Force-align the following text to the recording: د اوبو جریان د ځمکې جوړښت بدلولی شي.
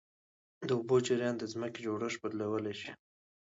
د 0.67 0.69
اوبو 0.77 0.95
جریان 1.07 1.35
د 1.37 1.43
ځمکې 1.53 1.79
جوړښت 1.85 2.17
بدلولی 2.21 2.73
شي. 2.81 2.91